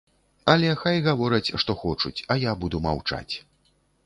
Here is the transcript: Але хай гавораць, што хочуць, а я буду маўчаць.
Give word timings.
Але 0.53 0.71
хай 0.79 0.97
гавораць, 1.07 1.53
што 1.65 1.75
хочуць, 1.83 2.15
а 2.31 2.39
я 2.49 2.57
буду 2.65 2.83
маўчаць. 2.89 3.35